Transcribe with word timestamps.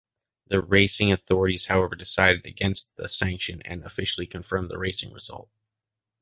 The 0.47 0.59
racing 0.63 1.11
authorities 1.11 1.67
however 1.67 1.95
decided 1.95 2.47
against 2.47 2.91
a 2.97 3.07
sanction 3.07 3.61
and 3.65 3.83
officially 3.83 4.25
confirmed 4.25 4.71
the 4.71 4.79
racing 4.79 5.13
result. 5.13 5.47